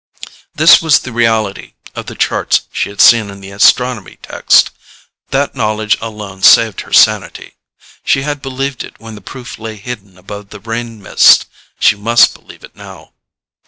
[0.55, 4.71] This was the reality of the charts she had seen in the astronomy text:
[5.29, 7.53] that knowledge alone saved her sanity.
[8.03, 11.45] She had believed it when the proof lay hidden above the rain mist;
[11.79, 13.13] she must believe it now.